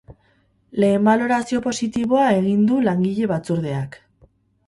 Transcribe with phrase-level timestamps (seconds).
[0.83, 4.01] Lehen balorazio positiboa egin du langile batzordeak.